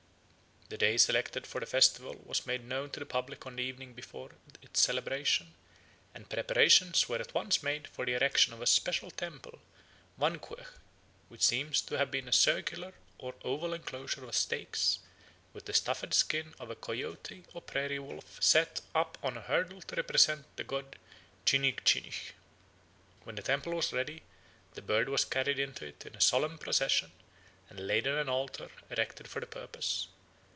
[0.71, 3.91] The day selected for the festival was made known to the public on the evening
[3.93, 4.29] before
[4.61, 5.53] its celebration
[6.15, 9.59] and preparations were at once made for the erection of a special temple
[10.17, 10.65] (vanquech),
[11.27, 14.99] which seems to have been a circular or oval enclosure of stakes
[15.51, 19.81] with the stuffed skin of a coyote or prairie wolf set up on a hurdle
[19.81, 20.97] to represent the god
[21.45, 22.31] Chinigchinich.
[23.25, 24.21] When the temple was ready,
[24.75, 27.11] the bird was carried into it in solemn procession
[27.69, 30.07] and laid on an altar erected for the purpose.